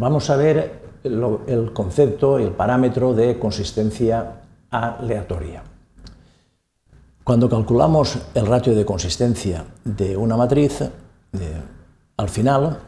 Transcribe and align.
Vamos 0.00 0.30
a 0.30 0.36
ver 0.36 0.80
el 1.04 1.72
concepto, 1.74 2.38
el 2.38 2.52
parámetro 2.52 3.12
de 3.12 3.38
consistencia 3.38 4.40
aleatoria. 4.70 5.62
Cuando 7.22 7.50
calculamos 7.50 8.18
el 8.32 8.46
ratio 8.46 8.74
de 8.74 8.86
consistencia 8.86 9.62
de 9.84 10.16
una 10.16 10.38
matriz, 10.38 10.88
al 12.16 12.28
final, 12.30 12.78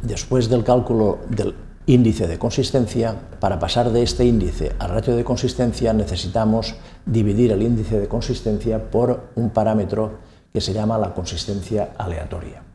después 0.00 0.48
del 0.48 0.64
cálculo 0.64 1.18
del 1.28 1.54
índice 1.84 2.26
de 2.26 2.38
consistencia, 2.38 3.14
para 3.38 3.58
pasar 3.58 3.90
de 3.90 4.02
este 4.02 4.24
índice 4.24 4.72
al 4.78 4.92
ratio 4.92 5.14
de 5.14 5.24
consistencia 5.24 5.92
necesitamos 5.92 6.74
dividir 7.04 7.52
el 7.52 7.60
índice 7.60 8.00
de 8.00 8.08
consistencia 8.08 8.90
por 8.90 9.24
un 9.34 9.50
parámetro 9.50 10.12
que 10.54 10.62
se 10.62 10.72
llama 10.72 10.96
la 10.96 11.12
consistencia 11.12 11.90
aleatoria. 11.98 12.71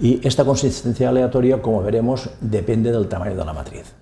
Y 0.00 0.26
esta 0.26 0.44
consistencia 0.44 1.08
aleatoria, 1.08 1.60
como 1.60 1.82
veremos, 1.82 2.30
depende 2.40 2.92
del 2.92 3.08
tamaño 3.08 3.36
de 3.36 3.44
la 3.44 3.52
matriz. 3.52 3.94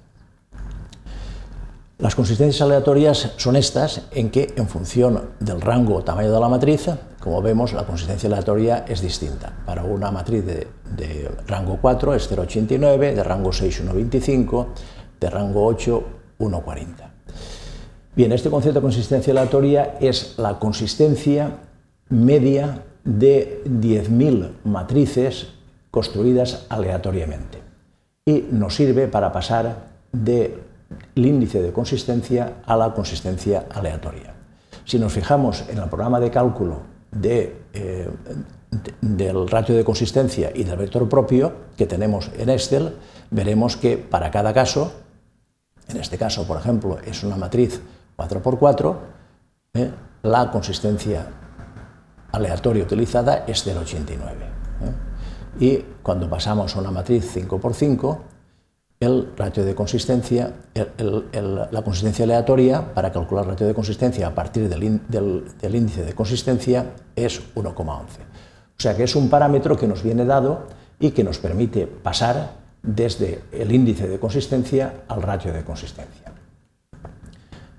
Las 2.01 2.15
consistencias 2.15 2.63
aleatorias 2.63 3.35
son 3.37 3.57
estas, 3.57 4.07
en 4.13 4.31
que 4.31 4.55
en 4.57 4.69
función 4.69 5.33
del 5.39 5.61
rango 5.61 5.97
o 5.97 6.03
tamaño 6.03 6.33
de 6.33 6.41
la 6.41 6.49
matriz, 6.49 6.89
como 7.21 7.43
vemos, 7.43 7.75
la 7.75 7.85
consistencia 7.85 8.27
aleatoria 8.27 8.87
es 8.89 9.03
distinta. 9.03 9.53
Para 9.67 9.85
una 9.85 10.11
matriz 10.11 10.43
de, 10.47 11.31
rango 11.47 11.79
4 11.79 12.15
es 12.15 12.31
0,89, 12.31 13.15
de 13.15 13.23
rango 13.23 13.53
6 13.53 13.85
1,25, 13.85 14.67
de 15.21 15.29
rango 15.29 15.67
8 15.67 16.05
1,40. 16.39 16.87
Bien, 18.17 18.33
este 18.33 18.49
concepto 18.49 18.81
de 18.81 18.83
consistencia 18.83 19.33
aleatoria 19.33 19.99
es 20.01 20.39
la 20.39 20.59
consistencia 20.59 21.59
media 22.09 22.83
de 23.05 23.63
10.000 23.67 24.53
matrices 24.65 25.49
construidas 25.91 26.67
aleatoriamente 26.69 27.63
y 28.25 28.47
nos 28.51 28.75
sirve 28.75 29.09
para 29.09 29.33
pasar 29.33 29.91
del 30.13 30.61
índice 31.15 31.63
de 31.63 31.73
consistencia 31.73 32.63
a 32.65 32.77
la 32.77 32.93
consistencia 32.95 33.67
aleatoria. 33.73 34.35
Si 34.85 34.99
nos 34.99 35.13
fijamos 35.13 35.65
en 35.69 35.79
el 35.79 35.89
programa 35.89 36.21
de 36.21 36.31
cálculo 36.31 36.83
eh, 37.23 38.09
del 39.01 39.49
ratio 39.49 39.75
de 39.77 39.85
consistencia 39.85 40.53
y 40.55 40.65
del 40.65 40.77
vector 40.77 41.09
propio 41.09 41.53
que 41.77 41.87
tenemos 41.87 42.31
en 42.39 42.51
Excel, 42.51 42.95
veremos 43.31 43.77
que 43.77 43.99
para 43.99 44.31
cada 44.31 44.53
caso, 44.53 44.93
en 45.89 45.97
este 45.97 46.19
caso, 46.19 46.47
por 46.47 46.59
ejemplo, 46.59 46.99
es 47.05 47.23
una 47.25 47.37
matriz 47.37 47.81
4x4, 48.17 48.97
eh, 49.75 49.91
la 50.23 50.51
consistencia 50.51 51.27
aleatoria 52.33 52.85
utilizada 52.85 53.45
es 53.47 53.65
del 53.65 53.79
89 53.79 54.50
y 55.59 55.79
cuando 56.03 56.29
pasamos 56.29 56.77
a 56.77 56.81
una 56.81 56.91
matriz 56.91 57.35
5x5, 57.35 58.19
el 59.01 59.33
ratio 59.37 59.65
de 59.65 59.75
consistencia, 59.75 60.53
la 60.75 61.83
consistencia 61.83 62.25
aleatoria, 62.25 62.95
para 62.95 63.11
calcular 63.11 63.45
el 63.45 63.53
ratio 63.53 63.67
de 63.67 63.75
consistencia 63.75 64.27
a 64.27 64.35
partir 64.35 64.69
del, 64.69 65.01
del 65.09 65.75
índice 65.75 66.05
de 66.05 66.13
consistencia, 66.13 66.93
es 67.17 67.41
1,11. 67.55 68.03
O 68.81 68.83
sea 68.83 68.95
que 68.97 69.05
es 69.05 69.17
un 69.17 69.31
parámetro 69.31 69.77
que 69.77 69.87
nos 69.87 70.03
viene 70.03 70.25
dado 70.25 70.67
y 70.99 71.13
que 71.13 71.25
nos 71.25 71.39
permite 71.39 71.87
pasar 71.87 72.61
desde 72.83 73.43
el 73.53 73.73
índice 73.73 74.07
de 74.07 74.19
consistencia 74.19 75.05
al 75.09 75.23
ratio 75.23 75.53
de 75.53 75.65
consistencia. 75.65 76.33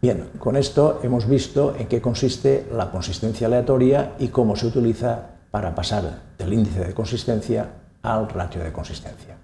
Bien, 0.01 0.29
con 0.39 0.57
esto 0.57 0.99
hemos 1.03 1.27
visto 1.27 1.75
en 1.77 1.87
qué 1.87 2.01
consiste 2.01 2.67
la 2.73 2.89
consistencia 2.89 3.45
aleatoria 3.45 4.13
y 4.17 4.29
cómo 4.29 4.55
se 4.55 4.65
utiliza 4.65 5.30
para 5.51 5.75
pasar 5.75 6.21
del 6.37 6.53
índice 6.53 6.83
de 6.83 6.93
consistencia 6.93 7.69
al 8.01 8.29
ratio 8.29 8.63
de 8.63 8.71
consistencia. 8.71 9.35